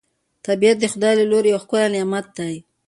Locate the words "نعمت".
1.95-2.25